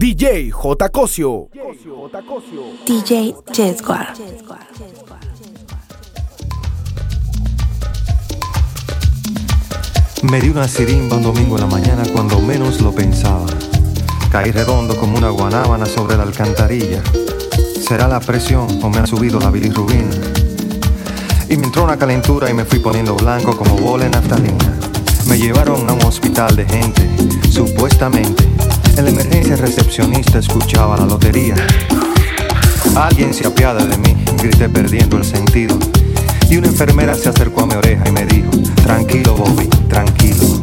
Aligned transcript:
DJ 0.00 0.50
J. 0.50 0.88
Cosio. 0.88 1.48
DJ 2.86 3.34
Jesguar. 3.52 4.14
Me 10.22 10.40
di 10.40 10.48
una 10.48 10.66
sirimba 10.66 11.16
un 11.16 11.22
domingo 11.22 11.56
en 11.56 11.60
la 11.60 11.66
mañana 11.66 12.02
cuando 12.14 12.40
menos 12.40 12.80
lo 12.80 12.94
pensaba. 12.94 13.44
Caí 14.32 14.50
redondo 14.52 14.96
como 14.96 15.18
una 15.18 15.28
guanábana 15.28 15.84
sobre 15.84 16.16
la 16.16 16.22
alcantarilla. 16.22 17.02
¿Será 17.86 18.08
la 18.08 18.20
presión 18.20 18.82
o 18.82 18.88
me 18.88 19.00
ha 19.00 19.06
subido 19.06 19.38
la 19.38 19.50
bilirrubina? 19.50 20.16
Y 21.50 21.58
me 21.58 21.66
entró 21.66 21.84
una 21.84 21.98
calentura 21.98 22.48
y 22.48 22.54
me 22.54 22.64
fui 22.64 22.78
poniendo 22.78 23.16
blanco 23.16 23.54
como 23.54 23.76
bola 23.76 24.06
en 24.06 24.12
naftalina. 24.12 24.78
Me 25.28 25.36
llevaron 25.36 25.86
a 25.90 25.92
un 25.92 26.02
hospital 26.06 26.56
de 26.56 26.64
gente, 26.64 27.06
supuestamente. 27.50 28.49
En 29.00 29.06
la 29.06 29.12
emergencia 29.12 29.56
recepcionista 29.56 30.40
escuchaba 30.40 30.94
la 30.98 31.06
lotería. 31.06 31.54
Alguien 32.94 33.32
se 33.32 33.46
apiada 33.46 33.82
de 33.82 33.96
mí, 33.96 34.14
grité 34.42 34.68
perdiendo 34.68 35.16
el 35.16 35.24
sentido. 35.24 35.78
Y 36.50 36.58
una 36.58 36.66
enfermera 36.66 37.14
se 37.14 37.30
acercó 37.30 37.62
a 37.62 37.66
mi 37.66 37.76
oreja 37.76 38.06
y 38.06 38.12
me 38.12 38.26
dijo, 38.26 38.50
tranquilo 38.84 39.34
Bobby, 39.36 39.68
tranquilo. 39.88 40.62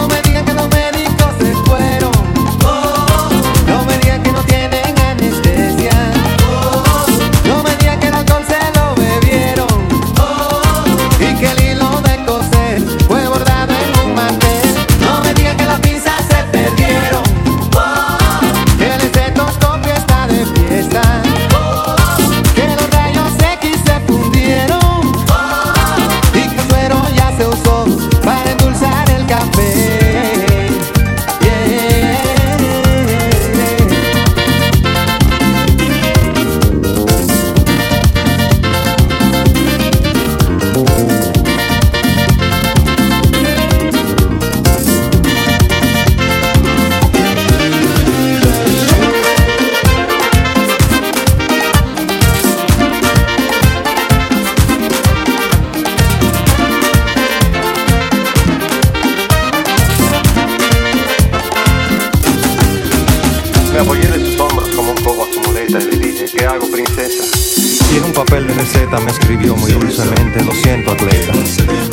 Me 68.99 69.11
escribió 69.11 69.55
muy 69.55 69.71
dulcemente, 69.71 70.43
lo 70.43 70.51
siento, 70.51 70.91
atleta. 70.91 71.33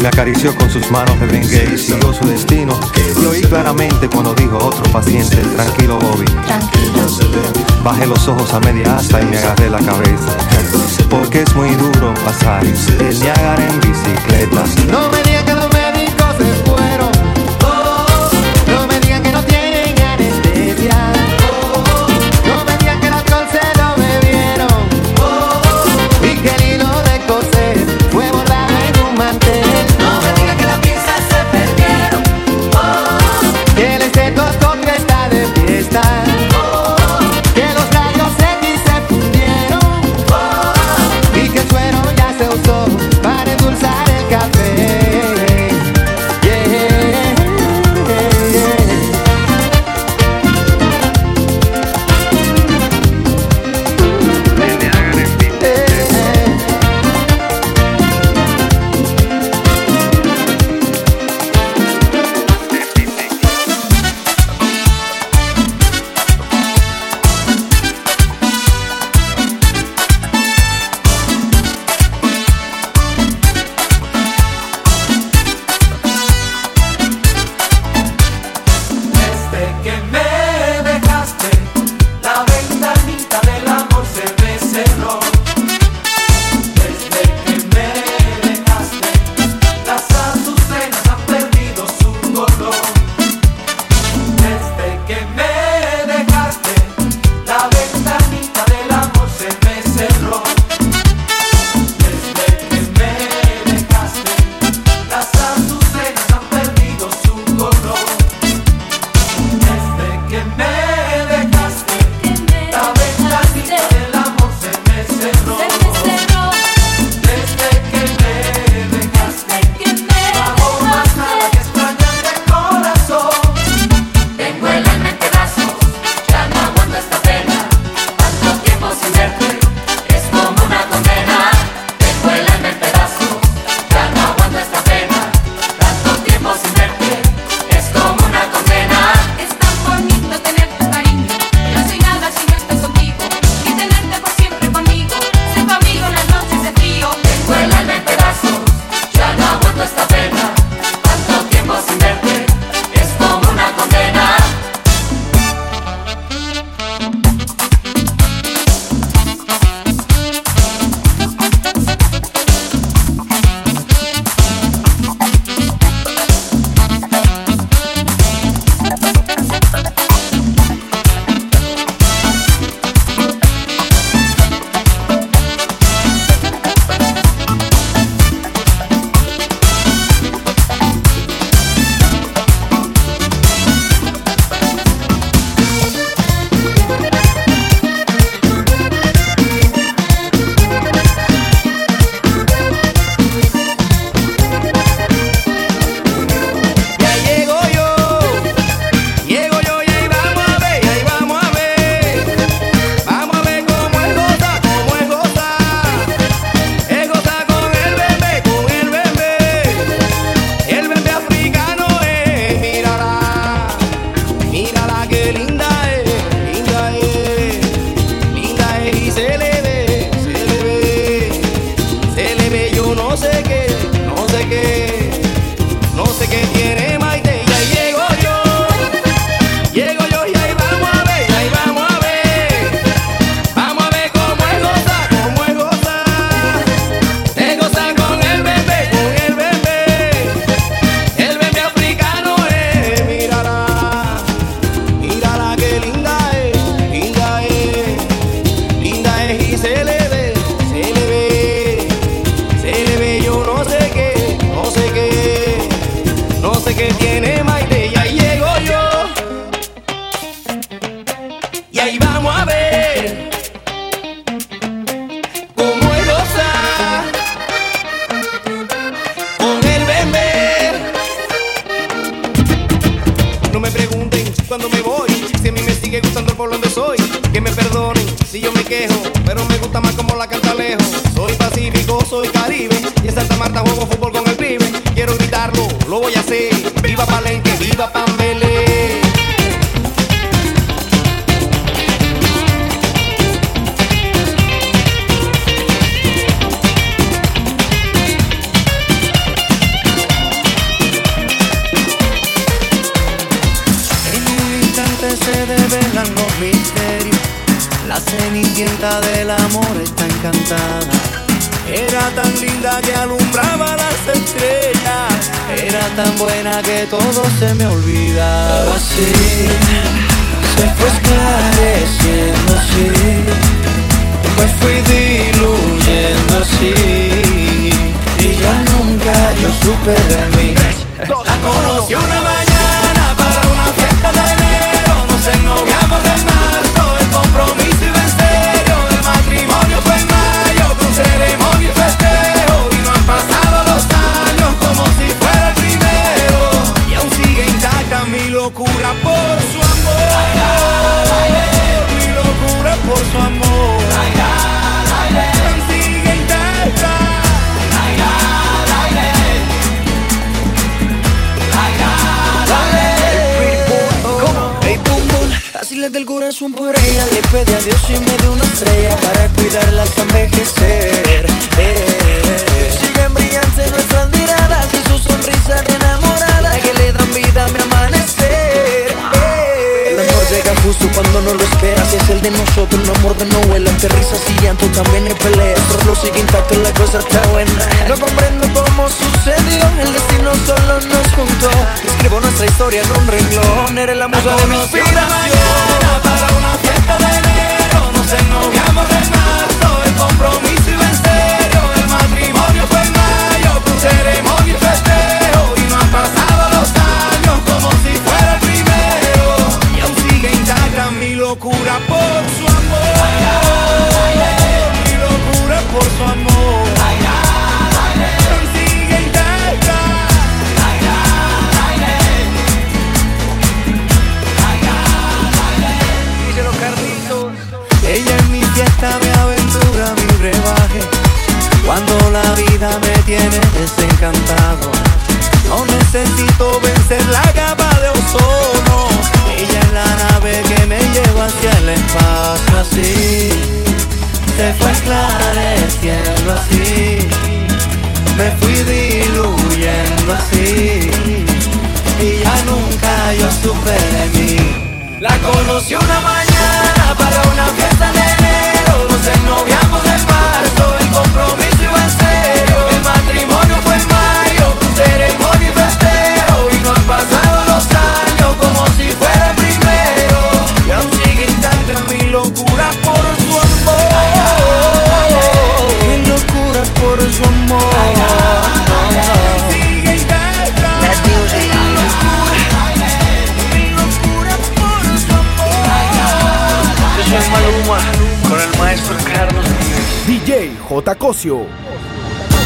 Me 0.02 0.08
acarició 0.08 0.54
con 0.56 0.68
sus 0.68 0.90
manos 0.90 1.18
de 1.20 1.26
bengue 1.26 1.70
y 1.74 1.78
siguió 1.78 2.12
su 2.12 2.26
destino. 2.26 2.78
Y 3.20 3.24
oí 3.24 3.40
claramente 3.42 4.08
cuando 4.08 4.34
dijo 4.34 4.58
otro 4.58 4.82
paciente, 4.90 5.36
tranquilo, 5.36 5.98
Bobby. 5.98 6.24
Bajé 7.84 8.06
los 8.06 8.26
ojos 8.26 8.52
a 8.52 8.60
media 8.60 8.96
asta 8.96 9.20
y 9.22 9.26
me 9.26 9.38
agarré 9.38 9.70
la 9.70 9.78
cabeza. 9.78 10.36
Porque 11.08 11.42
es 11.42 11.54
muy 11.54 11.70
duro 11.76 12.12
pasar 12.24 12.64
el 12.64 13.20
Niágara 13.20 13.64
en 13.64 13.80
bicicleta. 13.80 14.64
No 14.90 15.08
me 15.10 15.22
digan 15.22 15.44
que 15.44 15.54
los 15.54 15.72
médicos 15.72 16.67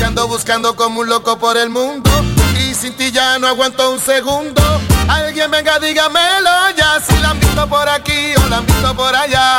ando 0.02 0.26
buscando 0.28 0.74
como 0.74 1.00
un 1.00 1.08
loco 1.08 1.38
por 1.38 1.58
el 1.58 1.68
mundo 1.68 2.10
y 2.58 2.74
sin 2.74 2.94
ti 2.94 3.12
ya 3.12 3.38
no 3.38 3.46
aguanto 3.46 3.92
un 3.92 4.00
segundo. 4.00 4.62
Alguien 5.08 5.50
venga, 5.50 5.78
dígamelo 5.78 6.50
ya 6.74 6.98
si 6.98 7.14
la 7.20 7.30
han 7.30 7.40
visto 7.40 7.68
por 7.68 7.86
aquí 7.86 8.34
o 8.34 8.48
la 8.48 8.58
han 8.58 8.66
visto 8.66 8.96
por 8.96 9.14
allá. 9.14 9.58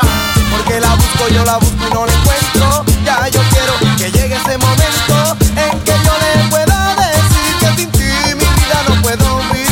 Porque 0.49 0.79
la 0.79 0.95
busco, 0.95 1.27
yo 1.29 1.45
la 1.45 1.57
busco 1.57 1.87
y 1.87 1.93
no 1.93 2.05
la 2.07 2.13
encuentro. 2.13 2.85
Ya 3.05 3.27
yo 3.27 3.41
quiero 3.51 3.73
que 3.97 4.11
llegue 4.11 4.35
ese 4.35 4.57
momento 4.57 5.37
en 5.57 5.79
que 5.81 5.91
yo 5.91 6.13
le 6.23 6.49
pueda 6.49 6.95
decir 6.95 7.55
que 7.59 7.67
sin 7.75 7.91
ti 7.91 8.33
mi 8.33 8.45
vida 8.45 8.83
no 8.89 9.01
puedo 9.03 9.37
vivir. 9.51 9.67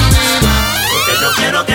Porque 0.94 1.20
yo 1.20 1.32
quiero 1.36 1.66
que 1.66 1.71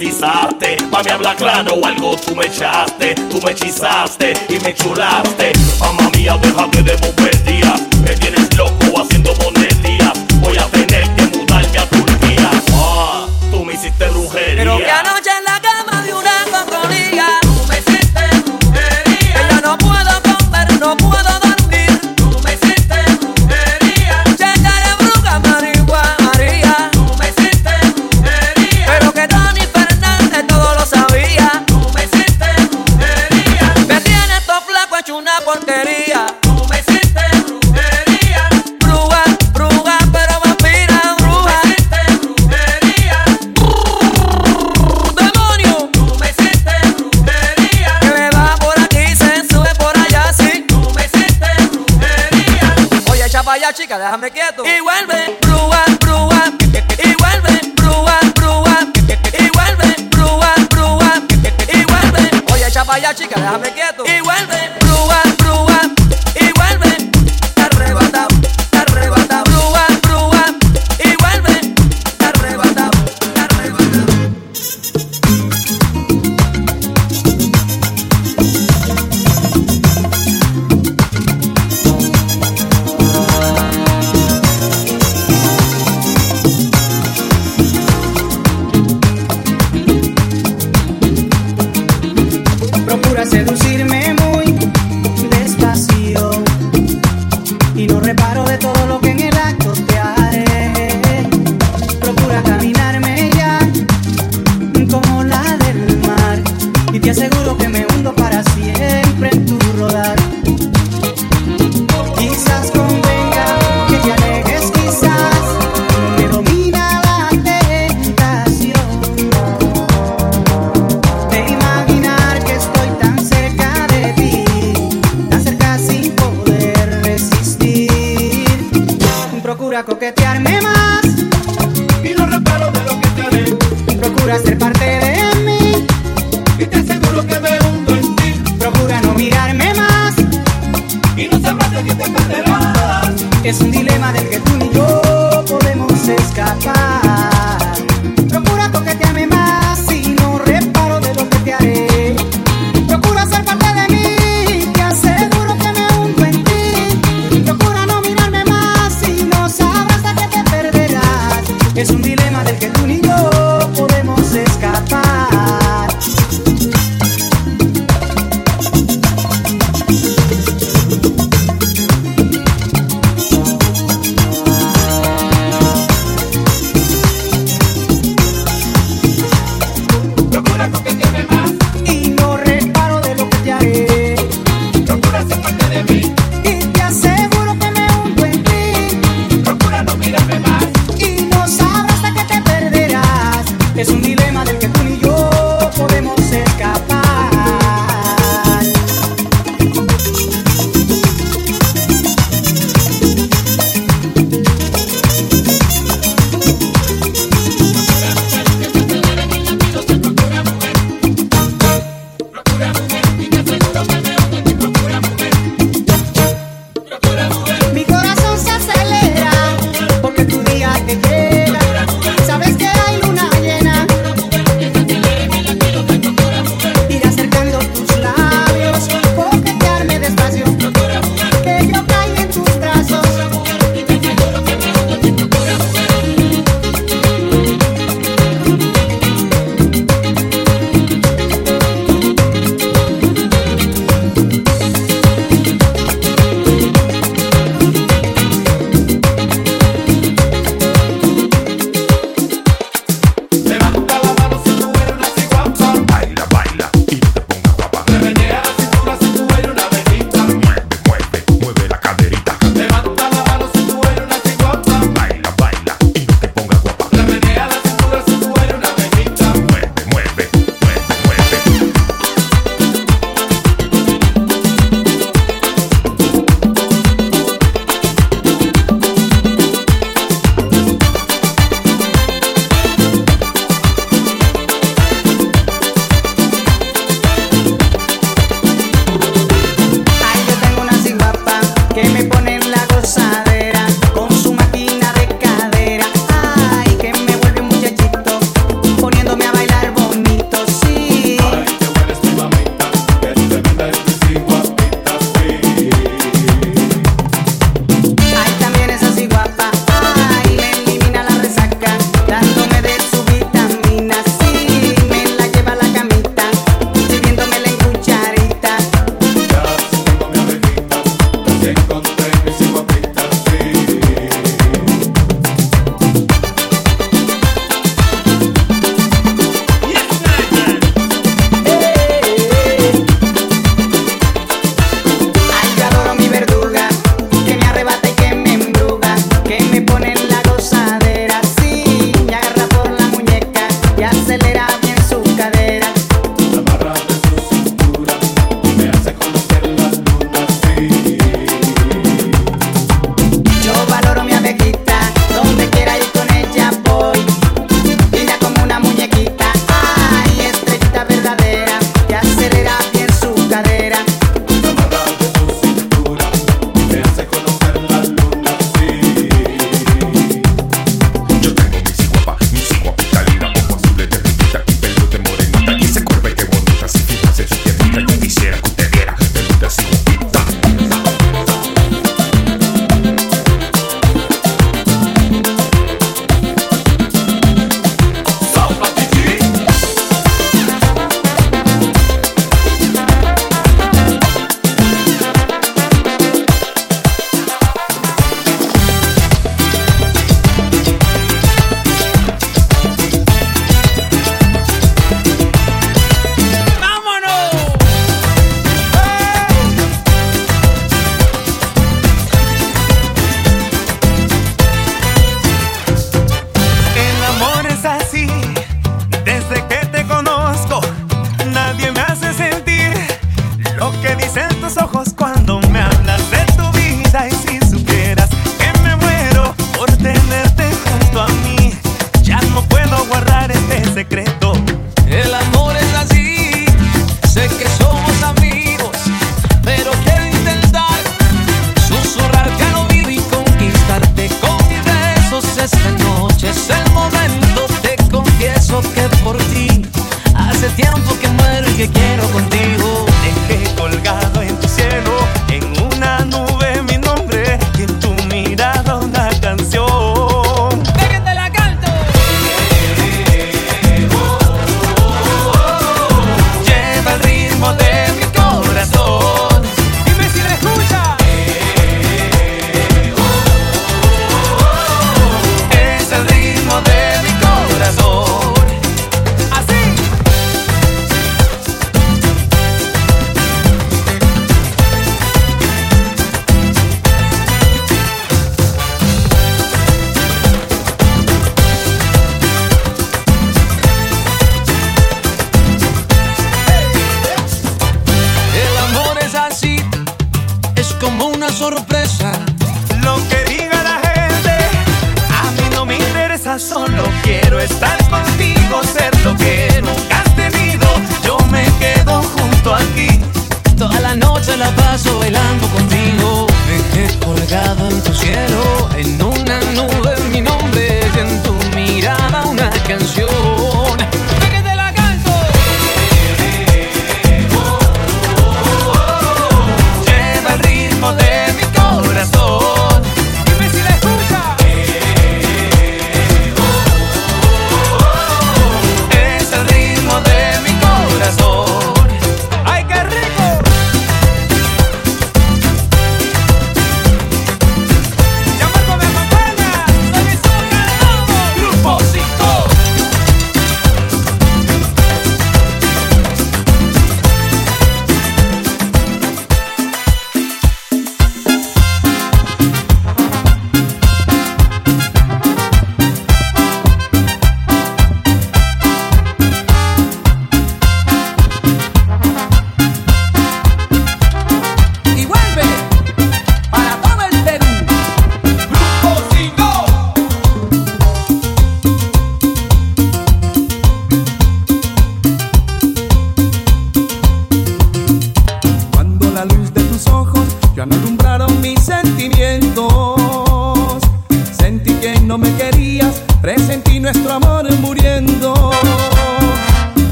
this 0.00 0.22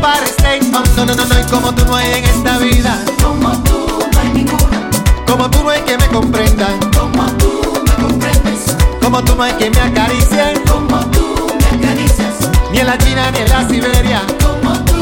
no, 0.00 1.04
no, 1.04 1.14
no, 1.14 1.24
no, 1.24 1.40
y 1.40 1.44
como 1.44 1.74
tú 1.74 1.84
no 1.84 1.96
hay 1.96 2.12
en 2.12 2.24
esta 2.24 2.58
vida. 2.58 3.02
Como 3.22 3.50
tú 3.62 3.86
no 4.12 4.20
hay 4.20 4.28
ninguna. 4.30 4.90
Como 5.26 5.50
tú 5.50 5.62
no 5.62 5.70
hay 5.70 5.82
que 5.82 5.98
me 5.98 6.06
comprendan. 6.08 6.78
Como 6.96 7.24
tú 7.38 7.82
me 7.84 8.02
comprendes. 8.02 8.76
Como 9.02 9.22
tú 9.22 9.34
no 9.36 9.42
hay 9.42 9.52
que 9.54 9.70
me 9.70 9.80
acaricien. 9.80 10.62
Como 10.66 10.98
tú 11.06 11.50
me 11.58 11.86
acaricias. 11.86 12.34
Ni 12.72 12.78
en 12.78 12.86
la 12.86 12.98
China 12.98 13.30
ni 13.30 13.38
en 13.40 13.48
la 13.48 13.68
Siberia. 13.68 14.22
Como 14.42 14.72
tú 14.84 14.96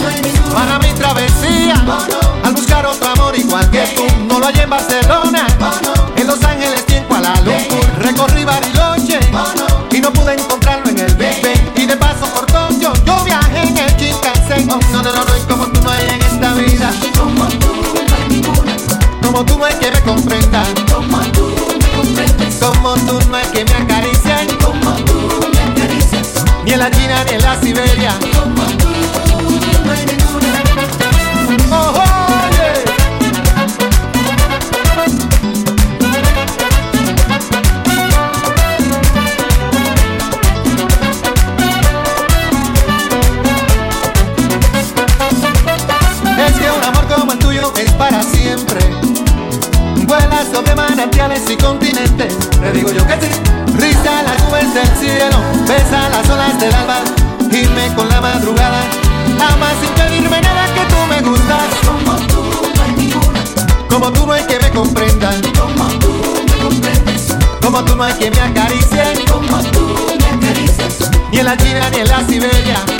no 0.00 0.08
hay 0.08 0.22
ninguna. 0.22 0.54
Para 0.54 0.78
mi 0.78 0.92
travesía. 0.94 1.84
Al 2.44 2.54
buscar 2.54 2.86
otro 2.86 3.10
amor 3.10 3.38
igual 3.38 3.70
que 3.70 3.84
tú. 3.94 4.06
No 4.26 4.40
lo 4.40 4.46
hay 4.46 4.58
en 4.58 4.70
Barcelona. 4.70 5.46
En 6.16 6.26
Los 6.26 6.42
Ángeles 6.44 6.86
tiempo 6.86 7.14
a 7.14 7.20
la 7.20 7.34
luz. 7.42 7.54
Hey, 7.56 7.80
Recorrí 8.00 8.44
Bariloche. 8.44 9.20
Y 9.90 10.00
no 10.00 10.12
pude 10.12 10.34
encontrar 10.34 10.57
en 26.78 26.84
la 26.84 26.90
China 26.92 27.24
ni 27.24 27.32
en 27.34 27.42
la 27.42 27.60
Siberia. 27.60 28.12
No 29.84 29.92
hay 29.92 30.06
ninguna. 30.06 30.62
Oh, 31.72 31.94
yeah. 32.52 32.72
Es 46.46 46.52
que 46.54 46.70
un 46.70 46.84
amor 46.84 47.06
como 47.08 47.32
el 47.32 47.38
tuyo 47.38 47.72
es 47.76 47.90
para 47.92 48.22
siempre. 48.22 48.78
Vuelas 50.06 50.46
sobre 50.52 50.74
manantiales 50.76 51.50
y 51.50 51.56
continentes. 51.56 52.36
Te 52.50 52.72
digo 52.72 52.92
yo 52.92 53.04
que 53.06 53.14
sí. 53.14 53.67
Risa 53.78 54.22
las 54.22 54.42
nubes 54.44 54.74
del 54.74 54.88
cielo, 54.98 55.38
besa 55.66 56.08
las 56.08 56.28
olas 56.28 56.58
del 56.58 56.74
alba, 56.74 56.98
gime 57.50 57.94
con 57.94 58.08
la 58.08 58.20
madrugada, 58.20 58.82
ama 59.40 59.68
sin 59.80 59.90
pedirme 59.90 60.40
nada 60.40 60.66
que 60.74 60.80
tú 60.92 60.96
me 61.08 61.20
gustas. 61.28 61.68
Como 61.86 62.16
tú 62.26 62.42
no 62.76 62.82
hay 62.82 62.92
ninguna, 62.92 63.40
como 63.88 64.12
tú 64.12 64.26
no 64.26 64.32
hay 64.32 64.44
que 64.44 64.58
me 64.58 64.70
comprendan, 64.70 65.40
como 65.56 65.84
tú 66.00 66.12
me 66.46 66.56
comprendes, 66.64 67.34
como 67.62 67.84
tú 67.84 67.96
no 67.96 68.02
hay 68.02 68.14
que 68.14 68.30
me 68.30 68.40
acaricie, 68.40 69.24
como 69.30 69.58
tú 69.70 69.96
me 70.18 70.26
acaricias, 70.26 71.10
ni 71.30 71.38
en 71.38 71.44
la 71.46 71.56
China 71.56 71.90
ni 71.90 71.98
en 72.00 72.08
la 72.08 72.26
Siberia. 72.26 72.97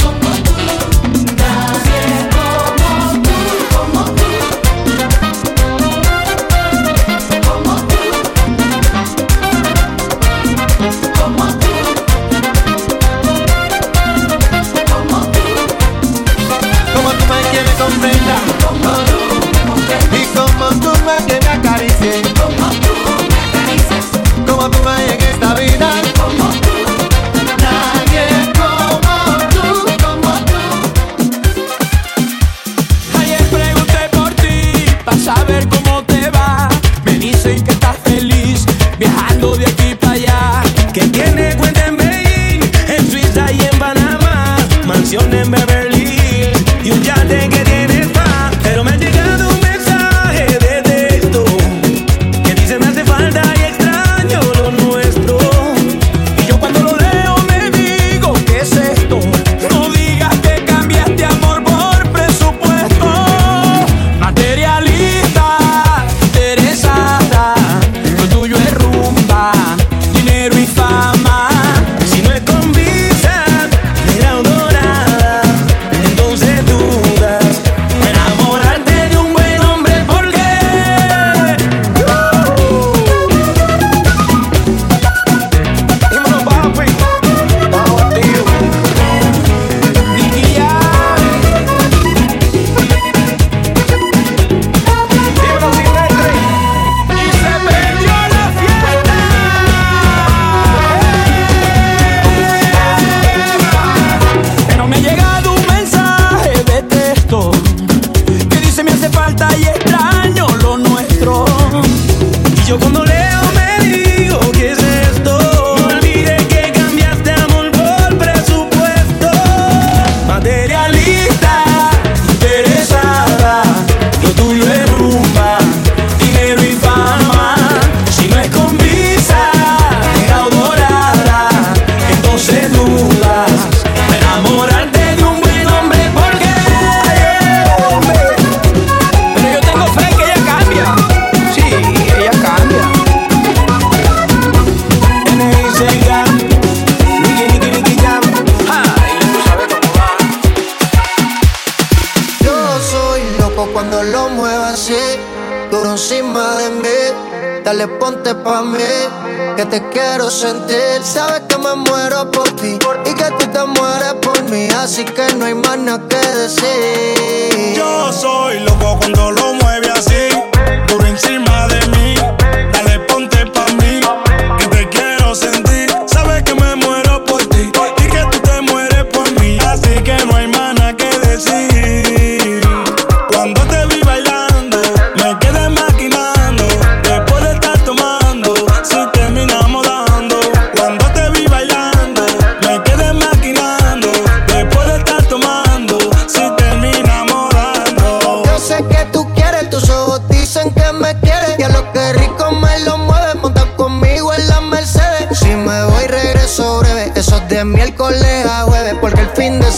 Sentir. 160.38 161.02
Sabes 161.02 161.47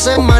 semana 0.00 0.39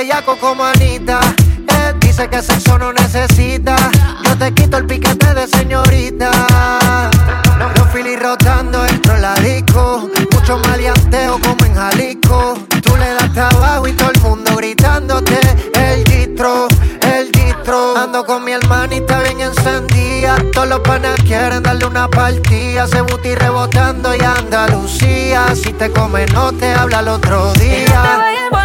bellaco 0.00 0.34
como 0.38 0.64
Anita. 0.64 1.20
él 1.58 2.00
dice 2.00 2.26
que 2.30 2.40
sexo 2.40 2.78
no 2.78 2.90
necesita. 2.90 3.76
Yo 4.24 4.34
te 4.38 4.54
quito 4.54 4.78
el 4.78 4.86
piquete 4.86 5.34
de 5.34 5.46
señorita. 5.46 6.30
Los 7.76 7.88
filis 7.92 8.18
rotando 8.18 8.86
entro 8.86 9.14
en 9.16 9.22
la 9.22 9.34
disco. 9.34 10.08
Mucho 10.32 10.58
maleanteo 10.66 11.38
como 11.42 11.66
en 11.66 11.74
Jalisco. 11.74 12.54
Tú 12.82 12.96
le 12.96 13.10
das 13.12 13.30
trabajo 13.34 13.86
y 13.88 13.92
todo 13.92 14.10
el 14.10 14.20
mundo 14.22 14.56
gritándote. 14.56 15.38
El 15.74 16.02
distro, 16.04 16.66
el 17.02 17.30
distro. 17.30 17.94
Ando 17.98 18.24
con 18.24 18.42
mi 18.42 18.52
hermanita 18.52 19.20
bien 19.20 19.40
encendida. 19.40 20.38
Todos 20.54 20.68
los 20.68 20.80
panas 20.80 21.20
quieren 21.26 21.62
darle 21.62 21.84
una 21.84 22.08
partida. 22.08 22.86
Se 22.86 23.02
buti 23.02 23.34
rebotando 23.34 24.14
y 24.16 24.20
Andalucía. 24.22 25.54
Si 25.54 25.74
te 25.74 25.90
come 25.90 26.24
no 26.32 26.52
te 26.52 26.72
habla 26.72 27.00
el 27.00 27.08
otro 27.08 27.52
día. 27.52 28.59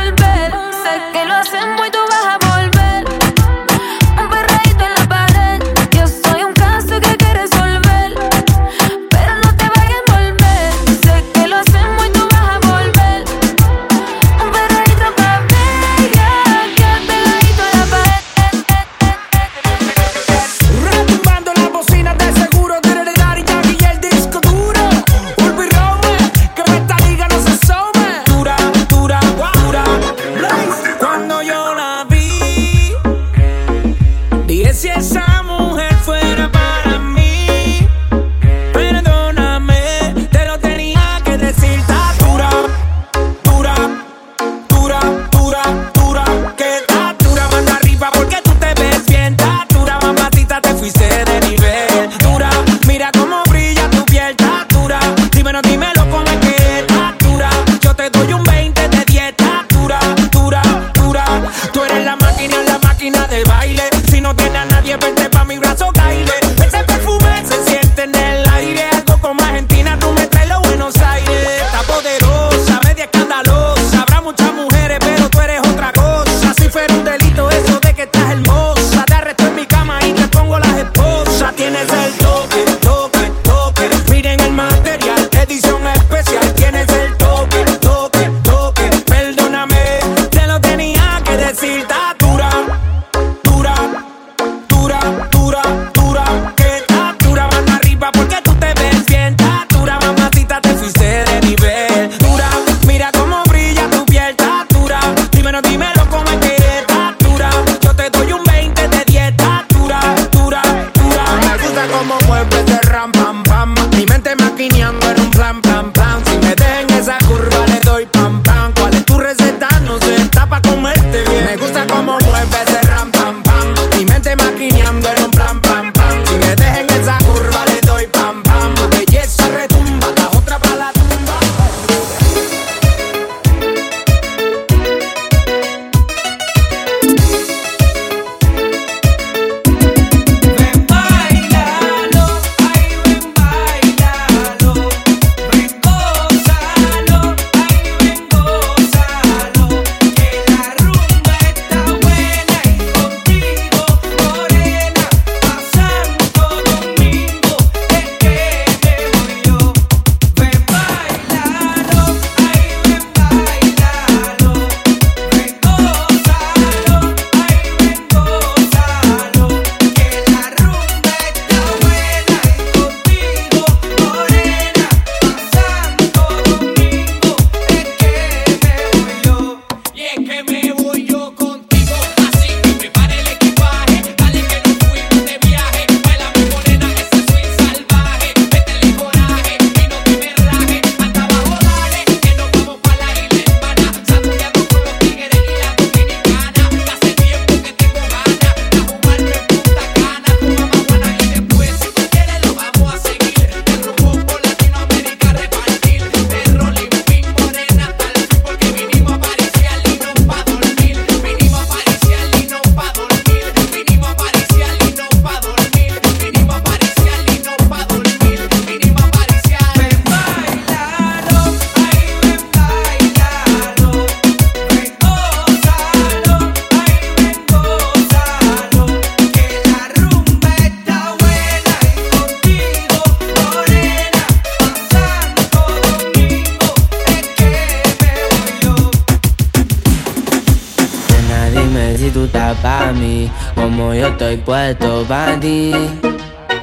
Puesto 245.05 245.07
pa' 245.07 245.39
ti. 245.39 245.71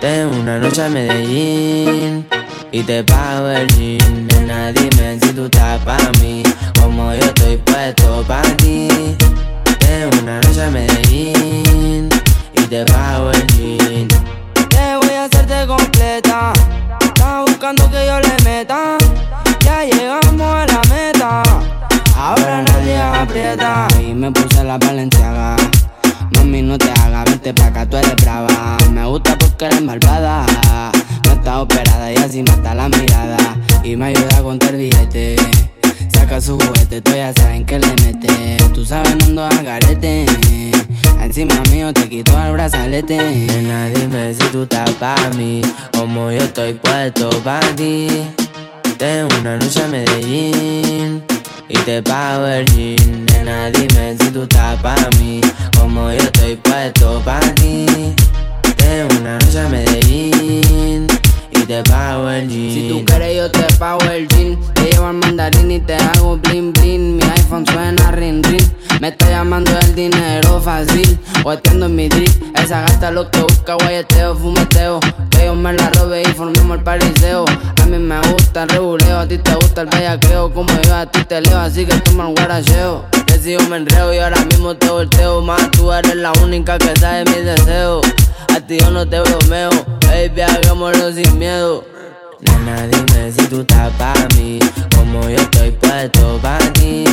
Tengo 0.00 0.36
una 0.36 0.58
noche 0.58 0.82
a 0.82 0.88
Medellín 0.88 2.26
y 2.70 2.82
te 2.82 3.02
pago 3.04 3.48
el 3.48 3.66
jean. 3.68 4.26
Nena, 4.26 4.72
dime 4.72 5.18
si 5.20 5.32
tú 5.32 5.44
estás 5.44 5.80
pa' 5.84 5.98
mí, 6.20 6.42
como 6.80 7.12
yo 7.14 7.24
estoy 7.24 7.56
puesto 7.58 8.24
pa' 8.26 8.42
ti. 8.58 8.88
Tengo 9.78 10.10
una 10.22 10.40
noche 10.40 10.62
a 10.62 10.70
Medellín 10.70 12.08
y 12.54 12.62
te 12.62 12.84
pago 12.84 13.30
el 13.30 13.46
jean. 13.48 14.08
Te 14.68 14.96
voy 14.96 15.14
a 15.14 15.24
hacerte 15.24 15.66
completa. 15.66 16.52
Estás 17.00 17.44
buscando 17.46 17.90
que 17.90 18.06
yo 18.06 18.20
le 18.20 18.44
meta. 18.44 18.96
Ya 19.64 19.84
llegamos 19.84 20.40
a 20.40 20.66
la 20.66 20.80
meta. 20.90 21.42
Ahora 22.16 22.62
nadie 22.62 23.00
aprieta. 23.00 23.88
Y 24.00 24.14
me 24.14 24.30
puse 24.30 24.64
la 24.64 24.78
valenciaga. 24.78 25.56
Mami, 26.52 26.68
no 26.68 26.76
te 26.76 26.90
hagas, 27.00 27.24
vente 27.24 27.54
pa' 27.54 27.68
acá, 27.68 27.86
tú 27.88 27.96
eres 27.96 28.14
brava. 28.16 28.76
Me 28.90 29.06
gusta 29.06 29.38
porque 29.38 29.64
eres 29.64 29.80
malvada. 29.80 30.44
No 31.24 31.32
está 31.32 31.62
operada 31.62 32.12
y 32.12 32.16
así 32.16 32.42
mata 32.42 32.74
la 32.74 32.90
mirada. 32.90 33.38
Y 33.82 33.96
me 33.96 34.08
ayuda 34.08 34.36
a 34.36 34.42
contar 34.42 34.76
billete. 34.76 35.36
Saca 36.12 36.42
su 36.42 36.58
juguete, 36.58 37.00
tú 37.00 37.12
ya 37.12 37.32
saben 37.32 37.64
que 37.64 37.78
le 37.78 37.86
mete. 38.04 38.58
Tú 38.74 38.84
sabes, 38.84 39.16
no 39.16 39.24
ando 39.24 39.46
al 39.46 39.64
garete. 39.64 40.26
Encima 41.22 41.54
mío 41.70 41.90
te 41.94 42.06
quito 42.10 42.38
el 42.38 42.52
brazalete. 42.52 43.16
Nena, 43.16 43.86
dime 43.86 44.34
si 44.34 44.44
tú 44.48 44.64
estás 44.64 44.90
pa' 45.00 45.30
mí, 45.34 45.62
como 45.96 46.30
yo 46.32 46.42
estoy 46.42 46.74
puesto 46.74 47.30
pa' 47.42 47.60
ti. 47.76 48.08
Tengo 48.98 49.28
una 49.40 49.56
noche 49.56 49.82
a 49.82 49.88
Medellín 49.88 51.22
y 51.72 51.78
te 51.78 52.02
pago 52.02 52.46
el 52.46 52.66
jean. 52.66 53.24
Nena, 53.26 53.70
dime 53.70 54.16
si 54.20 54.30
tú 54.30 54.42
estás 54.42 54.80
pa' 54.82 55.08
mí, 55.18 55.40
como 55.78 56.10
yo 56.10 56.18
estoy 56.18 56.56
puesto 56.56 57.20
pa' 57.24 57.40
ti. 57.54 57.86
Tengo 58.76 59.20
una 59.20 59.38
noche 59.38 59.60
a 59.60 59.68
Medellín 59.68 61.06
y 61.50 61.60
te 61.60 61.82
pago 61.84 62.28
el 62.28 62.48
jean. 62.48 62.74
Si 62.74 62.88
tú 62.88 63.04
quieres 63.04 63.36
yo 63.36 63.50
te 63.50 63.64
pago 63.74 64.00
el 64.10 64.28
jean 64.28 64.58
Te 64.74 64.90
llevo 64.90 65.06
al 65.06 65.14
mandarín 65.14 65.70
y 65.70 65.80
te 65.80 65.94
hago 65.94 66.36
bling 66.36 66.72
bling 66.72 67.16
Mi 67.16 67.22
iPhone 67.22 67.64
suena 67.66 68.10
ring 68.12 68.42
ring 68.44 68.62
Me 69.02 69.08
está 69.08 69.28
llamando 69.30 69.76
el 69.80 69.96
dinero 69.96 70.60
fácil. 70.60 71.18
Guateando 71.42 71.86
en 71.86 71.96
mi 71.96 72.08
drip 72.08 72.56
Esa 72.56 72.82
gasta 72.82 73.10
lo 73.10 73.28
que 73.32 73.40
busca 73.40 73.74
guayeteo, 73.74 74.36
fumeteo. 74.36 75.00
Que 75.28 75.46
yo 75.46 75.56
me 75.56 75.72
la 75.72 75.90
robe 75.90 76.22
y 76.22 76.26
formemos 76.26 76.78
el 76.78 76.84
pariseo. 76.84 77.44
A 77.82 77.86
mí 77.86 77.98
me 77.98 78.20
gusta 78.20 78.62
el 78.62 78.68
reguleo 78.68 79.18
A 79.18 79.26
ti 79.26 79.38
te 79.38 79.56
gusta 79.56 79.80
el 79.80 79.88
bellaqueo. 79.88 80.54
Como 80.54 80.72
yo 80.82 80.94
a 80.94 81.06
ti 81.06 81.24
te 81.24 81.40
leo 81.40 81.58
Así 81.58 81.84
que 81.84 81.96
toma 81.96 82.28
el 82.28 82.36
guaracheo. 82.36 83.04
Que 83.26 83.40
si 83.40 83.54
yo 83.54 83.60
me 83.68 83.78
enreo 83.78 84.14
y 84.14 84.18
ahora 84.18 84.40
mismo 84.44 84.76
te 84.76 84.88
volteo. 84.88 85.40
Más 85.40 85.68
tú 85.72 85.92
eres 85.92 86.14
la 86.14 86.30
única 86.40 86.78
que 86.78 86.94
sabe 87.00 87.24
mis 87.24 87.44
deseos. 87.44 88.06
A 88.54 88.60
ti 88.60 88.78
yo 88.78 88.92
no 88.92 89.04
te 89.04 89.18
bromeo 89.18 89.70
Baby, 90.06 90.42
hagámoslo 90.42 91.12
sin 91.12 91.40
miedo. 91.40 91.84
Nena, 92.38 92.86
dime 92.86 93.32
si 93.32 93.46
tú 93.48 93.62
estás 93.62 93.90
pa' 93.94 94.14
mí, 94.36 94.60
como 94.94 95.28
yo 95.28 95.38
estoy 95.38 95.72
puesto 95.72 96.38
pa' 96.40 96.58
ti. 96.74 97.04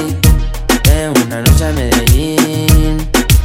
Tengo 0.89 1.21
una 1.27 1.41
noche 1.41 1.65
a 1.65 1.71
Medellín 1.71 2.97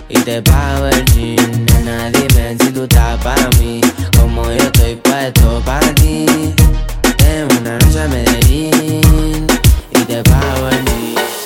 y 0.09 0.19
te 0.21 0.41
pago 0.41 0.87
el 0.87 1.05
jean. 1.13 1.67
Nena, 1.67 2.11
dime 2.11 2.57
si 2.59 2.73
tú 2.73 2.85
estás 2.85 3.23
pa' 3.23 3.51
mí, 3.59 3.83
como 4.19 4.45
yo 4.45 4.65
estoy 4.65 4.95
puesto 4.97 5.61
pa' 5.67 5.81
ti. 5.95 6.25
Tengo 7.19 7.55
una 7.61 7.79
noche 7.79 8.01
a 8.01 8.09
Medellín 8.09 9.47
y 9.91 10.01
te 10.07 10.23
pago 10.23 10.69
el 10.71 10.85
jean. 10.87 11.44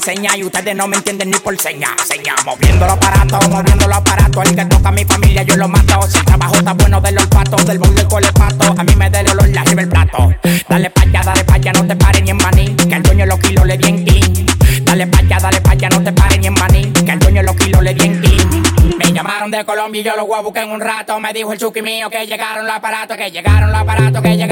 Enseña 0.00 0.34
y 0.34 0.42
ustedes 0.42 0.74
no 0.74 0.88
me 0.88 0.96
entienden 0.96 1.30
ni 1.30 1.38
por 1.38 1.60
seña. 1.60 1.88
Seña, 2.06 2.34
moviendo 2.46 2.86
los 2.86 2.94
aparatos, 2.94 3.48
moviendo 3.50 3.86
los 3.86 3.98
aparatos. 3.98 4.44
El 4.48 4.56
que 4.56 4.64
toca 4.64 4.88
a 4.88 4.92
mi 4.92 5.04
familia, 5.04 5.42
yo 5.42 5.56
lo 5.56 5.68
mato. 5.68 6.00
Si 6.08 6.16
el 6.18 6.24
trabajo 6.24 6.54
está 6.54 6.72
bueno 6.72 7.00
de 7.02 7.12
los 7.12 7.26
patos, 7.26 7.66
del 7.66 7.78
mundo 7.78 8.00
el 8.00 8.08
colepato. 8.08 8.74
A 8.78 8.82
mí 8.82 8.94
me 8.96 9.10
da 9.10 9.20
el 9.20 9.28
olor, 9.28 9.48
la 9.50 9.60
arriba 9.60 9.82
el 9.82 9.88
plato. 9.88 10.34
Dale 10.68 10.88
pa' 10.88 11.02
allá, 11.02 11.20
dale 11.22 11.44
pa' 11.44 11.54
allá, 11.54 11.72
no 11.72 11.86
te 11.86 11.96
pares 11.96 12.22
ni 12.22 12.30
en 12.30 12.38
maní. 12.38 12.74
Que 12.76 12.94
el 12.94 13.02
dueño 13.02 13.26
los 13.26 13.38
kilos 13.40 13.66
le 13.66 13.76
di 13.76 13.88
en. 13.88 14.84
Dale 14.86 15.06
pa' 15.06 15.18
allá, 15.18 15.38
dale 15.38 15.60
pa' 15.60 15.72
allá, 15.72 15.88
no 15.90 16.02
te 16.02 16.12
pares 16.12 16.38
ni 16.38 16.46
en 16.46 16.54
maní. 16.54 16.92
Que 16.92 17.12
el 17.12 17.18
dueño 17.18 17.42
los 17.42 17.56
kilos 17.56 17.82
le 17.82 17.92
di 17.92 18.06
en. 18.06 18.20
Me 18.96 19.12
llamaron 19.12 19.50
de 19.50 19.64
Colombia 19.66 20.00
y 20.00 20.04
yo 20.04 20.16
los 20.16 20.26
voy 20.26 20.38
a 20.38 20.40
buscar 20.40 20.64
en 20.64 20.70
un 20.70 20.80
rato. 20.80 21.20
Me 21.20 21.34
dijo 21.34 21.52
el 21.52 21.58
chuki 21.58 21.82
mío 21.82 22.08
que 22.08 22.26
llegaron 22.26 22.66
los 22.66 22.74
aparatos, 22.74 23.18
que 23.18 23.30
llegaron 23.30 23.70
los 23.70 23.80
aparatos, 23.80 24.22
que 24.22 24.36
llegaron 24.36 24.49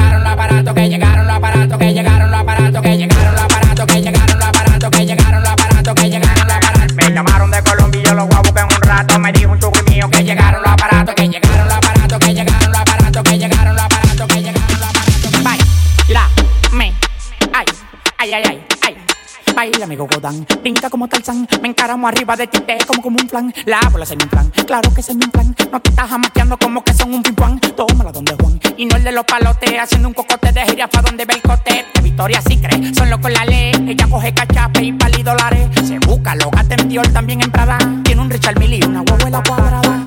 Baila, 19.89 20.05
amigo 20.05 20.09
Godán, 20.13 20.47
brinca 20.61 20.91
como 20.91 21.09
Tarzán 21.09 21.49
Me 21.63 21.69
encaramo 21.69 22.07
arriba 22.09 22.37
de 22.37 22.47
ti, 22.47 22.61
te 22.61 22.77
como 22.87 23.01
como 23.01 23.17
un 23.21 23.27
plan 23.27 23.53
La 23.65 23.81
bola 23.91 24.05
es 24.05 24.11
mi 24.11 24.27
plan, 24.27 24.51
claro 24.67 24.93
que 24.93 25.01
es 25.01 25.15
mi 25.15 25.27
plan 25.27 25.55
No 25.73 25.81
te 25.81 25.91
estás 25.91 26.11
jamaqueando 26.11 26.59
como 26.59 26.85
que 26.85 26.93
son 26.93 27.15
un 27.15 27.23
pimpán 27.23 27.59
Tómala 27.61 28.13
donde 28.13 28.35
Juan, 28.35 28.61
y 28.77 28.85
no 28.85 28.97
el 28.97 29.05
de 29.05 29.13
los 29.13 29.25
palotes 29.25 29.71
Haciendo 29.81 30.09
un 30.09 30.15
cocote 30.15 30.53
de 30.53 30.61
jirafa 30.67 31.01
donde 31.03 31.25
ve 31.25 31.35
el 31.35 31.43
cote. 31.43 31.87
De 31.95 32.01
Victoria 32.03 32.43
sí 32.47 32.59
cree, 32.59 32.93
son 32.95 33.09
locos 33.11 33.31
la 33.31 33.45
ley. 33.45 33.73
Ella 33.87 34.07
coge 34.11 34.35
cachape 34.35 34.83
y 34.83 34.93
pali 34.93 35.23
dólares. 35.23 35.69
Se 35.87 35.99
busca, 36.01 36.35
lo 36.35 36.51
Dior, 36.87 37.07
también 37.09 37.43
en 37.43 37.51
Prada. 37.51 37.79
Tiene 38.03 38.21
un 38.21 38.31
Richard 38.31 38.59
Mille 38.59 38.79
y 38.79 38.85
una 38.85 39.03
huevuela 39.03 39.43
cuadrada. 39.47 40.07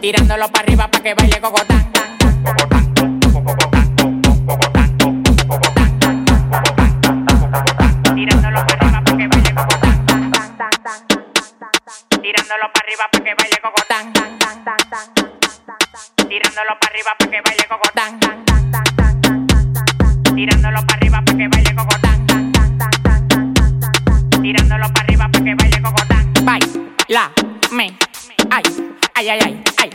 Tirándolo 0.00 0.48
para 0.48 0.64
arriba 0.64 0.88
para 0.90 1.02
que 1.02 1.14
baile 1.14 1.40
cocotán 1.40 1.95
Tirándolo 16.56 16.80
para 16.80 16.90
arriba 16.90 17.10
para 17.18 17.30
que 17.30 17.40
baile 17.42 17.66
cocotán. 17.68 18.18
Tirándolo 20.34 20.86
para 20.86 20.96
arriba 20.96 21.22
para 21.22 21.36
que 21.36 21.48
baile 21.48 21.74
cocotán. 21.74 22.26
Tirándolo 24.40 24.86
para 24.88 25.04
arriba 25.04 25.28
para 25.30 25.44
que 25.44 25.54
baile 25.54 25.82
cocotán. 25.82 26.32
Baila, 26.44 27.30
me, 27.72 27.94
ay, 28.48 28.62
ay, 29.16 29.28
ay, 29.28 29.38
ay, 29.44 29.64
ay. 29.82 29.90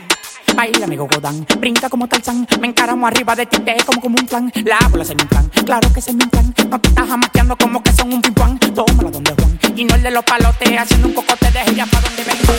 Baila, 0.54 0.84
amigo 0.84 1.08
Godán, 1.12 1.44
brinca 1.58 1.88
como 1.90 2.06
Tarzán. 2.06 2.46
Me 2.60 2.68
encaramo 2.68 3.08
arriba 3.08 3.34
de 3.34 3.46
ti, 3.46 3.58
te 3.58 3.74
como 3.84 4.00
como 4.00 4.16
un 4.20 4.26
plan 4.28 4.52
La 4.64 4.86
bola 4.88 5.02
es 5.02 5.08
mi 5.08 5.24
plan, 5.24 5.48
claro 5.66 5.92
que 5.92 5.98
es 5.98 6.14
mi 6.14 6.26
plan 6.26 6.54
No 6.70 6.80
te 6.80 6.90
estás 6.90 7.08
jamaqueando 7.08 7.56
como 7.56 7.82
que 7.82 7.92
son 7.92 8.12
un 8.12 8.22
pimpán 8.22 8.56
Tómala 8.60 9.10
donde 9.10 9.34
Juan, 9.34 9.58
y 9.74 9.84
no 9.84 9.96
el 9.96 10.02
de 10.04 10.12
los 10.12 10.22
palotes 10.22 10.78
Haciendo 10.78 11.08
un 11.08 11.14
cocote 11.14 11.50
de 11.50 11.62
ella 11.72 11.86
pa' 11.86 12.00
donde 12.00 12.22
vengo 12.22 12.52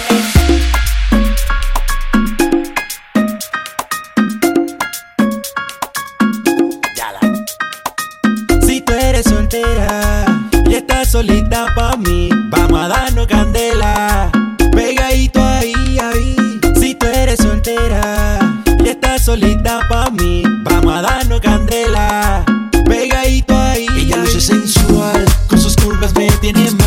soltera 9.54 10.26
está 10.72 11.06
solita 11.06 11.68
pa' 11.76 11.96
mí. 11.98 12.30
Vamos 12.50 12.80
a 12.80 12.88
darnos 12.88 13.28
candela, 13.28 14.32
pegadito 14.72 15.44
ahí, 15.44 16.00
ahí. 16.00 16.36
Si 16.80 16.96
tú 16.96 17.06
eres 17.06 17.38
soltera 17.38 18.40
y 18.84 18.88
estás 18.90 19.26
solita 19.26 19.82
pa' 19.90 20.10
mí, 20.10 20.44
vamos 20.64 20.94
a 20.96 21.02
darnos 21.04 21.40
candela, 21.40 22.44
pegadito 22.88 23.56
ahí. 23.56 23.86
Ella 23.96 24.18
luce 24.18 24.42
sensual, 24.42 25.24
con 25.48 25.60
sus 25.60 25.76
curvas 25.76 26.16
me 26.16 26.32
tiene 26.42 26.72
mal. 26.72 26.83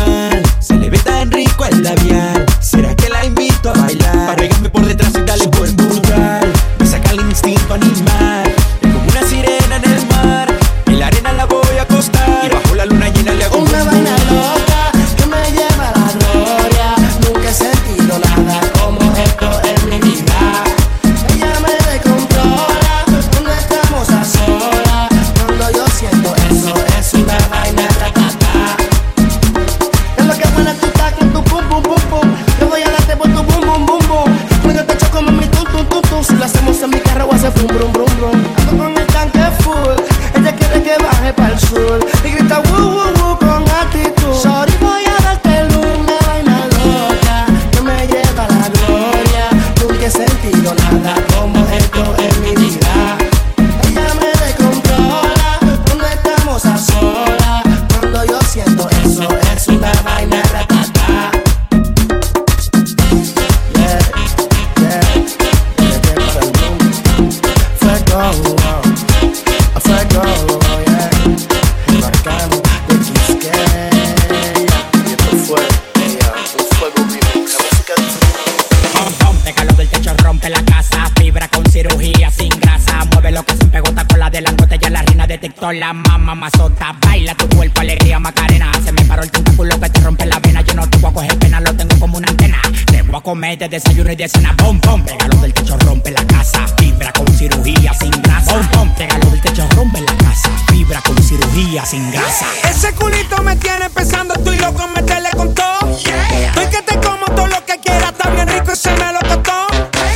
detectó 85.27 85.71
la 85.71 85.93
mamá 85.93 86.33
mazota. 86.35 86.95
Baila 87.05 87.35
tu 87.35 87.47
cuerpo, 87.49 87.81
alegría, 87.81 88.19
macarena. 88.19 88.71
Se 88.83 88.91
me 88.91 89.03
paró 89.05 89.23
el 89.23 89.29
tentáculo 89.29 89.79
que 89.79 89.89
te 89.89 90.01
rompe 90.01 90.25
la 90.25 90.39
vena. 90.39 90.61
Yo 90.61 90.73
no 90.73 90.89
te 90.89 90.97
voy 90.97 91.11
a 91.11 91.13
coger 91.13 91.37
pena, 91.37 91.59
lo 91.59 91.75
tengo 91.75 91.99
como 91.99 92.17
una 92.17 92.27
antena. 92.29 92.61
Te 92.85 93.01
voy 93.01 93.15
a 93.15 93.21
comer 93.21 93.57
de 93.57 93.69
desayuno 93.69 94.11
y 94.11 94.15
de 94.15 94.27
cena. 94.27 94.55
Bom, 94.57 94.79
bom, 94.81 95.03
pégalo 95.03 95.37
del 95.37 95.53
techo, 95.53 95.77
rompe 95.79 96.11
la 96.11 96.25
casa. 96.25 96.65
Vibra 96.79 97.11
con 97.11 97.27
cirugía 97.27 97.93
sin 97.93 98.11
grasa. 98.21 98.53
Bom, 98.53 98.67
bom, 98.73 98.95
pégalo 98.95 99.29
del 99.29 99.41
techo, 99.41 99.67
rompe 99.75 100.01
la 100.01 100.17
casa. 100.17 100.49
Vibra 100.71 101.01
con 101.01 101.21
cirugía 101.21 101.85
sin 101.85 102.09
grasa. 102.11 102.45
Ese 102.69 102.93
culito 102.93 103.41
me 103.43 103.55
tiene 103.57 103.89
pensando, 103.89 104.33
estoy 104.33 104.57
loco 104.57 104.83
en 104.85 104.93
meterle 104.93 105.29
con 105.35 105.53
todo. 105.53 105.97
Yeah. 105.99 106.47
Estoy 106.47 106.67
que 106.67 106.81
te 106.81 106.95
como 106.99 107.25
todo 107.35 107.47
lo 107.47 107.65
que 107.65 107.79
quieras, 107.79 108.11
está 108.11 108.29
bien 108.29 108.47
rico 108.47 108.71
y 108.71 108.75
se 108.75 108.91
me 108.91 109.11
lo 109.11 109.19
costó. 109.19 109.67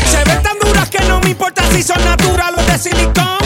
Se 0.10 0.18
ve 0.24 0.36
tan 0.42 0.58
duras 0.60 0.90
que 0.90 1.00
no 1.06 1.20
me 1.20 1.32
importa 1.32 1.64
si 1.72 1.84
son 1.84 2.04
naturales 2.06 2.60
o 2.66 2.72
de 2.72 2.78
silicón. 2.78 3.41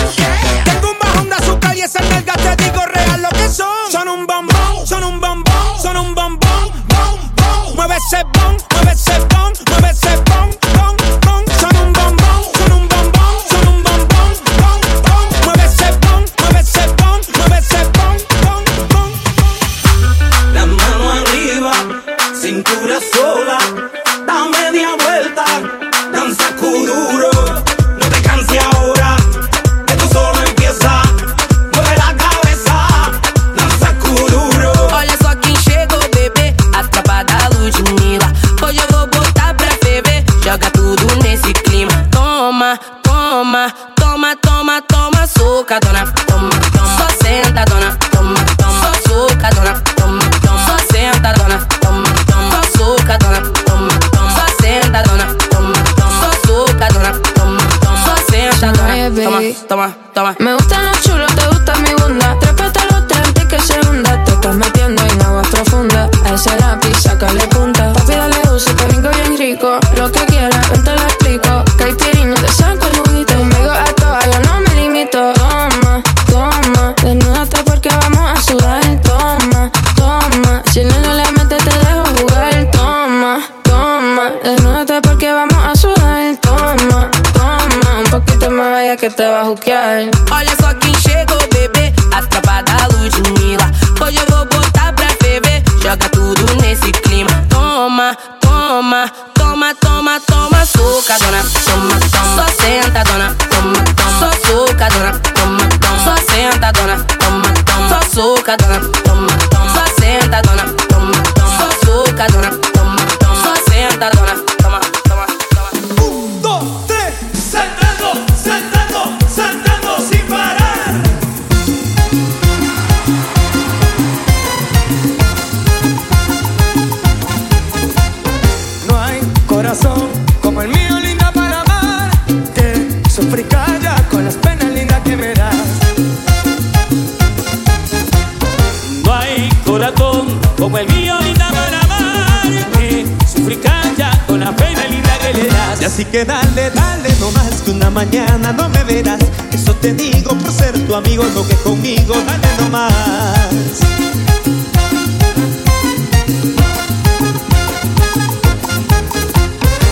amigos 151.17 151.55
conmigo, 151.63 152.13
dale 152.27 152.47
nomás. 152.59 153.79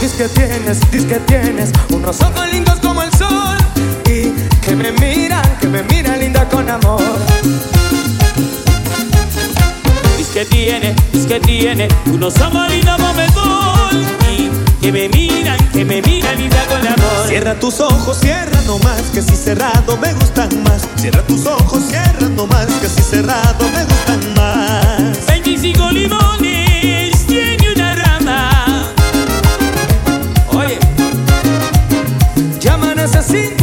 Diz 0.02 0.12
que 0.14 0.28
tienes, 0.28 0.92
diz 0.92 1.06
que 1.06 1.20
tienes 1.22 1.72
unos 1.90 2.20
ojos 2.22 2.52
lindos 2.52 2.80
como 2.80 3.02
el 3.04 3.12
sol 3.14 3.58
y 4.06 4.34
que 4.66 4.76
me 4.76 4.92
miran, 4.94 5.44
que 5.62 5.68
me 5.68 5.84
miran 5.84 6.20
linda 6.20 6.48
con 6.50 6.70
amor. 6.70 7.02
Diz 10.18 10.28
que 10.28 10.46
tiene, 10.46 10.94
diz 11.14 11.26
que 11.26 11.40
tiene 11.40 11.88
unos 12.08 12.40
ojos 12.42 12.70
lindos 12.70 12.98
como 12.98 13.22
el 13.22 14.23
que 14.84 14.92
me 14.92 15.08
miran, 15.08 15.58
que 15.72 15.86
me 15.86 16.02
miran 16.02 16.42
y 16.42 16.50
te 16.50 16.58
hago 16.58 16.76
el 16.76 16.88
amor. 16.88 17.28
Cierra 17.30 17.58
tus 17.58 17.80
ojos, 17.80 18.18
cierra 18.20 18.62
nomás, 18.64 19.02
que 19.14 19.22
si 19.22 19.34
cerrado 19.34 19.96
me 19.96 20.14
gustan 20.14 20.50
más. 20.64 20.82
Cierra 20.98 21.22
tus 21.22 21.46
ojos, 21.46 21.84
cierra 21.88 22.28
nomás, 22.28 22.66
que 22.82 22.90
si 22.90 23.02
cerrado 23.02 23.66
me 23.74 23.86
gustan 23.86 24.34
más. 24.36 25.26
25 25.28 25.90
limones 25.90 27.26
tiene 27.26 27.72
una 27.74 27.96
rama. 27.96 28.94
Oye, 30.52 30.78
llaman 32.60 33.00
a 33.00 33.06
esas 33.06 33.26
cinco. 33.26 33.63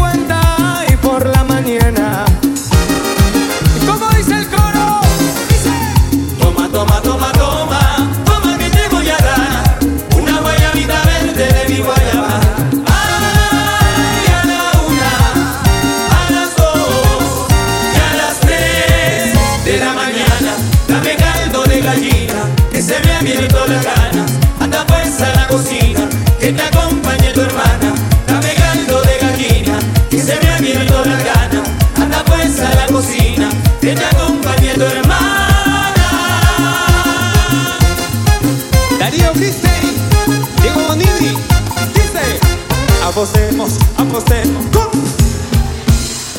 apostemos, 43.20 43.72
apostemos. 43.98 44.64
¡Con! 44.72 44.88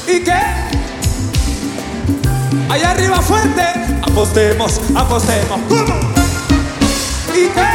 ¿Y 0.07 0.23
qué? 0.23 0.41
Allá 2.69 2.89
arriba 2.89 3.21
fuerte. 3.21 3.61
Apostemos, 4.01 4.81
apostemos. 4.95 5.59
¡Con! 5.69 5.85
¿Y 7.35 7.49
qué? 7.49 7.69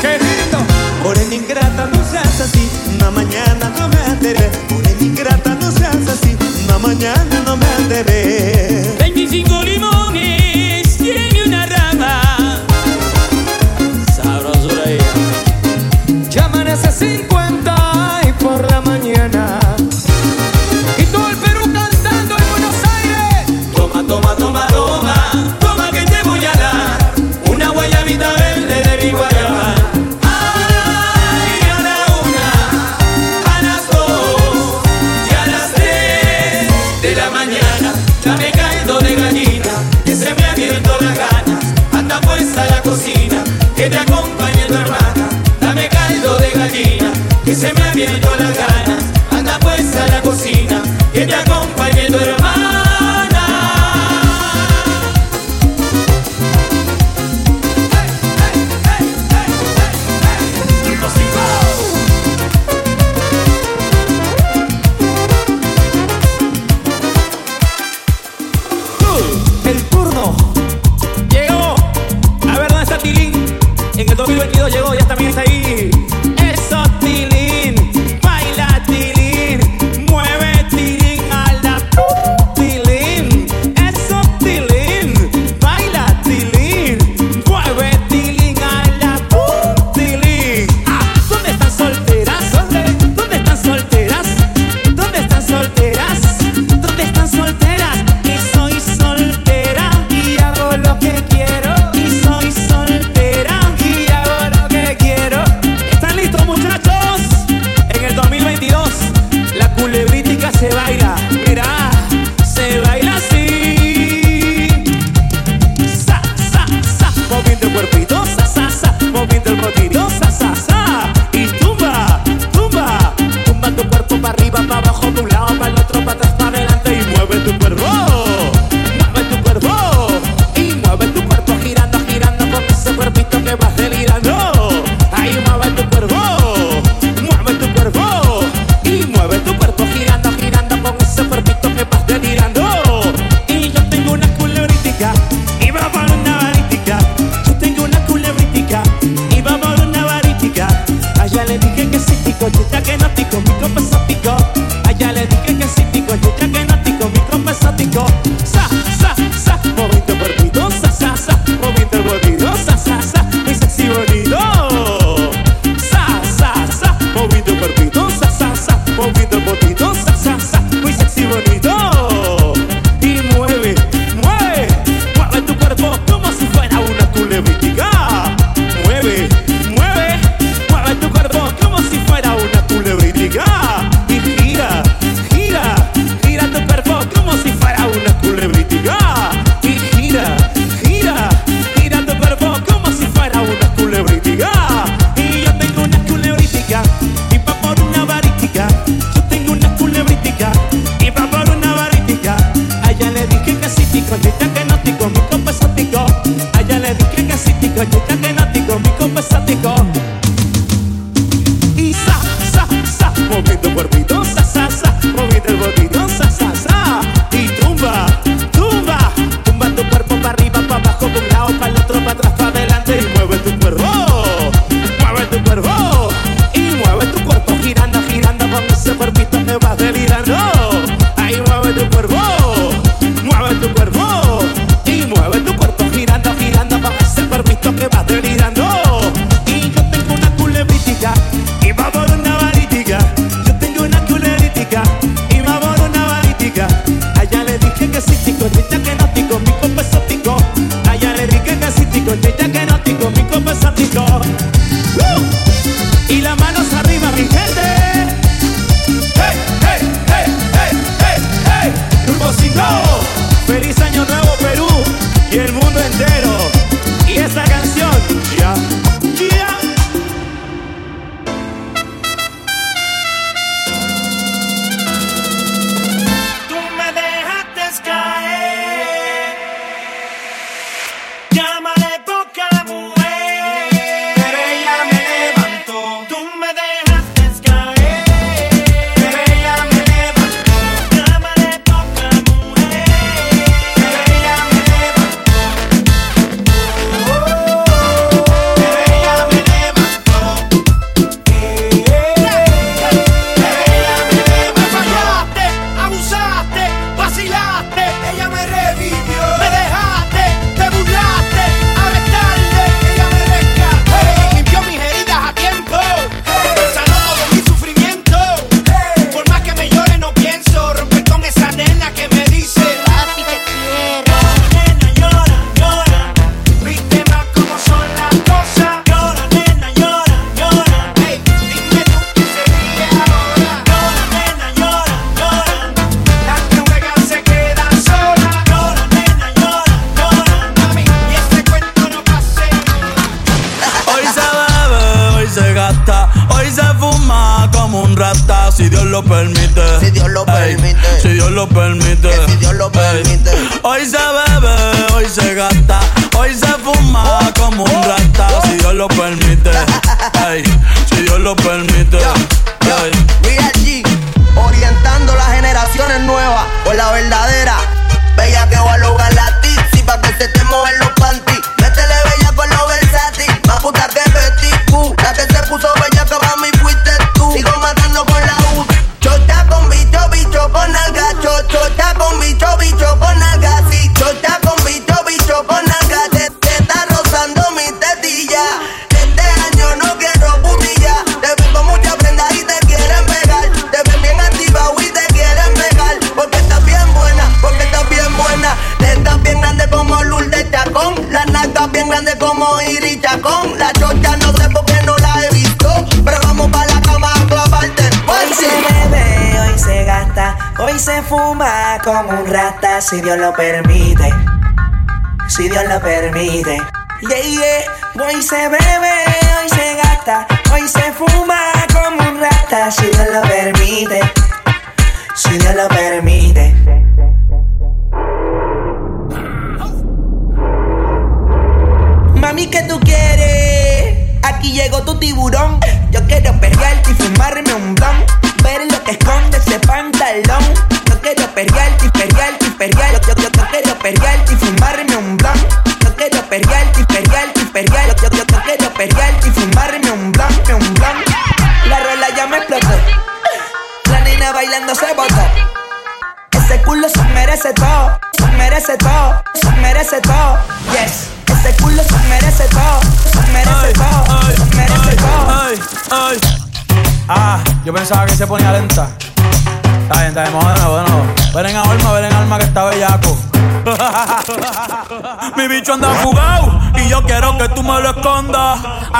¡Qué 0.00 0.18
lindo! 0.18 0.58
Morena 1.02 1.34
ingrata, 1.34 1.86
no 1.86 2.08
seas 2.08 2.40
así. 2.40 2.70
Una 2.94 3.10
mañana 3.10 3.72
no 3.76 3.88
me 3.88 4.06
enteré. 4.06 4.48
Morena 4.70 5.02
ingrata, 5.02 5.56
no 5.56 5.72
seas 5.72 6.06
así. 6.06 6.36
Una 6.66 6.78
mañana 6.78 7.42
no 7.44 7.56
me 7.56 7.66
enteré. 7.78 8.94
25 9.00 9.62
limón. 9.64 9.99
feel 48.06 48.20
don't 48.20 48.56
go. 48.56 48.69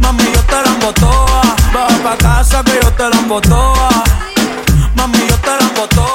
Mami, 0.00 0.24
yo 0.24 0.40
te 0.42 0.56
la 0.62 0.70
embotoa. 0.74 1.42
Baja 1.72 1.96
pa' 2.02 2.16
casa 2.16 2.62
que 2.64 2.78
yo 2.82 2.90
te 2.92 3.08
la 3.08 3.16
embotoa. 3.16 3.88
Mami, 4.96 5.18
yo 5.28 5.36
te 5.38 5.50
la 5.50 5.68
embotoa. 5.68 6.13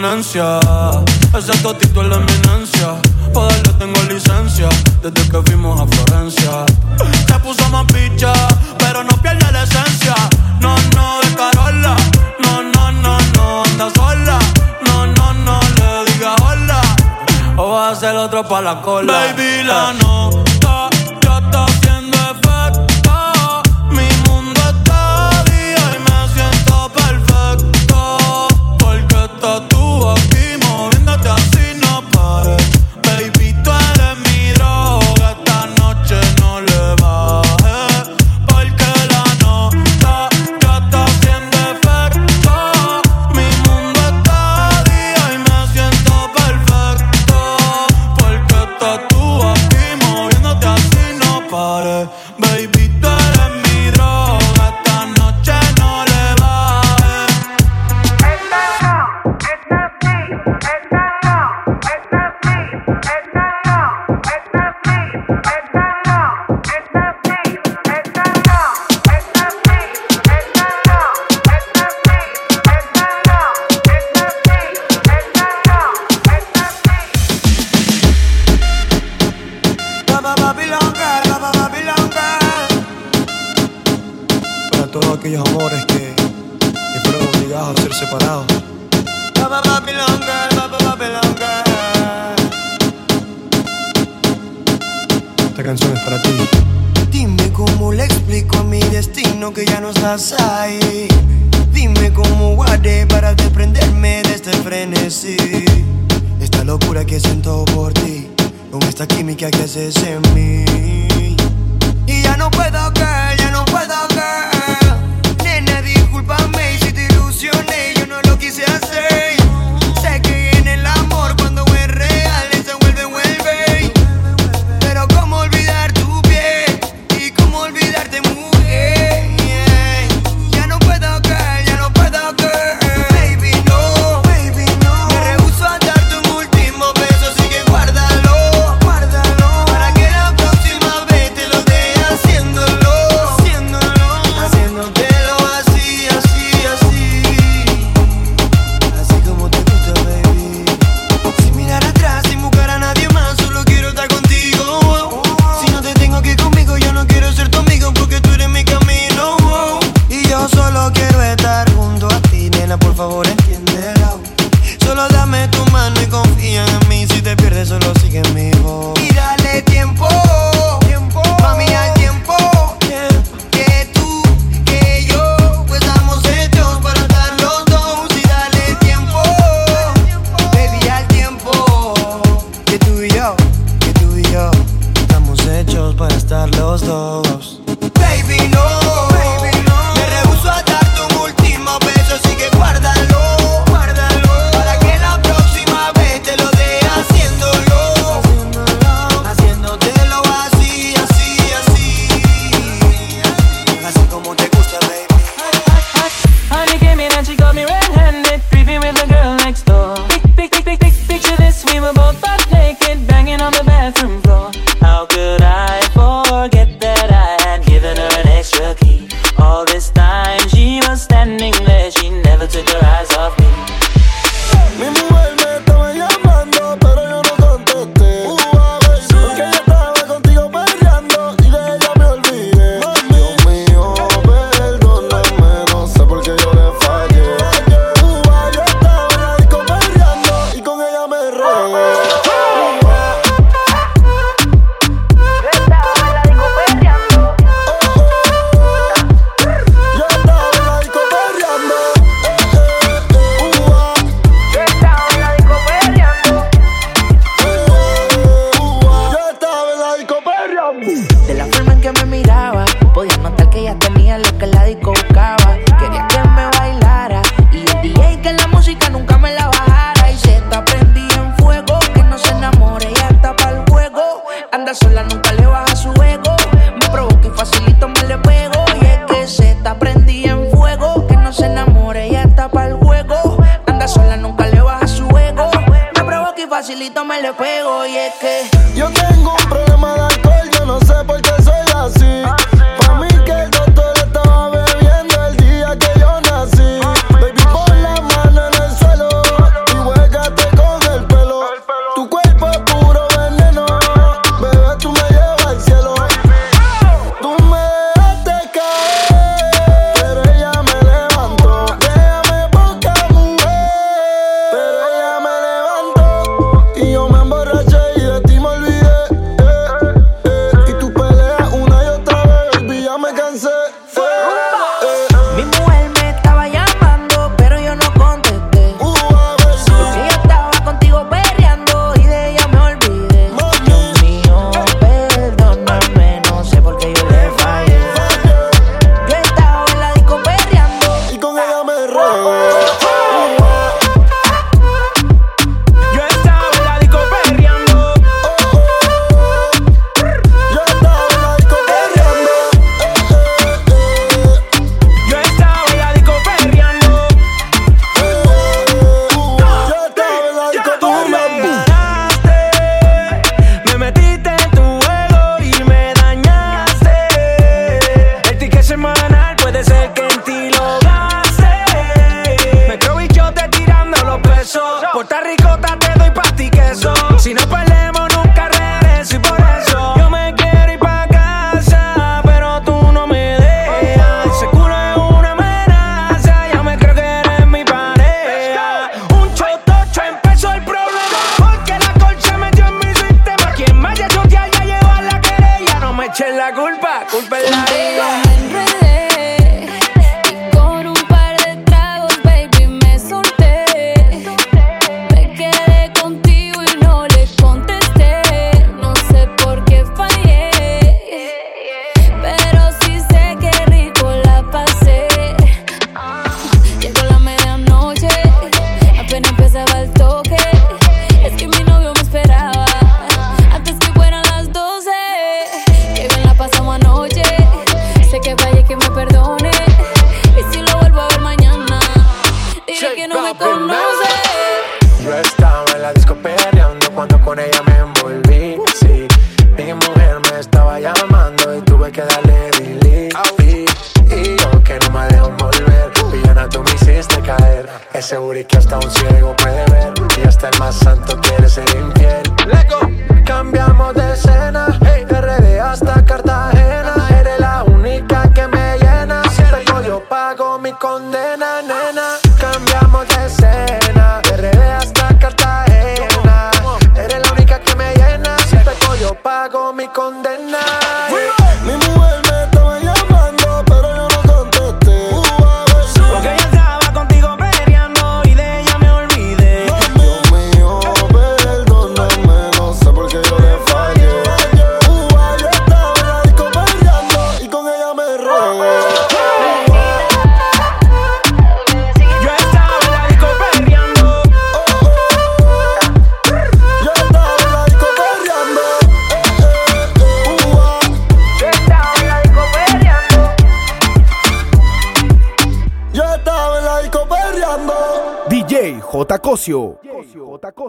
permanencia. 0.00 0.60
Ese 1.36 1.52
totito 1.62 2.02
es 2.02 2.08
la 2.08 2.16
eminencia. 2.16 2.94
Pa' 3.34 3.48
darle 3.48 3.72
tengo 3.78 4.02
licencia. 4.04 4.68
Desde 5.02 5.28
que 5.28 5.42
fuimos 5.42 5.80
a 5.80 5.86
Florencia. 5.86 6.64
Se 7.26 7.38
puso 7.40 7.68
más 7.68 7.84
picha, 7.86 8.32
pero 8.78 9.04
no 9.04 9.10
pierde 9.22 9.52
la 9.52 9.62
esencia. 9.62 10.14
No, 10.60 10.74
no, 10.96 11.20
de 11.20 11.34
Carola. 11.34 11.96
No, 12.44 12.62
no, 12.62 12.92
no, 12.92 13.18
no, 13.34 13.62
anda 13.64 13.90
sola. 13.94 14.38
No, 14.86 15.06
no, 15.06 15.34
no, 15.34 15.60
le 15.76 16.12
diga 16.12 16.34
hola. 16.42 16.80
O 17.56 17.70
va 17.70 17.90
a 17.90 17.94
ser 17.94 18.16
otro 18.16 18.42
pa' 18.44 18.60
la 18.60 18.80
cola. 18.80 19.12
Baby, 19.12 19.64
la 19.64 19.90
eh. 19.90 19.98
no 20.00 20.19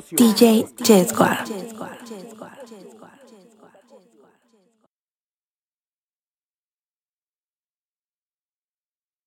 DJ 0.09 0.67
J 0.83 1.05
Squad. 1.07 2.20